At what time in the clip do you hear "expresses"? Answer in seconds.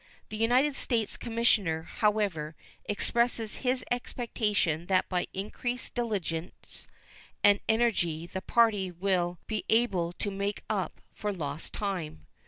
2.85-3.57